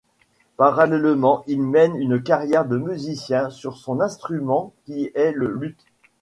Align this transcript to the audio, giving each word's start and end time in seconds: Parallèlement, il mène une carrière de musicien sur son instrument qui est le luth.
Parallèlement, 0.57 1.43
il 1.45 1.61
mène 1.61 1.95
une 1.95 2.19
carrière 2.23 2.65
de 2.65 2.75
musicien 2.79 3.51
sur 3.51 3.77
son 3.77 3.99
instrument 3.99 4.73
qui 4.87 5.11
est 5.13 5.31
le 5.31 5.45
luth. 5.51 5.85